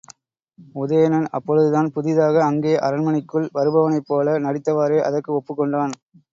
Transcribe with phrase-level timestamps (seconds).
[0.75, 5.95] உதயணன் அப்பொழுதுதான் புதிதாக அங்கே அரண்மனைக்குள் வருபவனைப்போல நடித்தவாறே அதற்கு ஒப்புக் கொண்டான்.